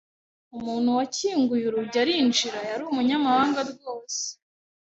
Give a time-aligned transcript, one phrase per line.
[0.57, 4.21] Umuntu wakinguye urugi arinjira yari umunyamahanga rwose.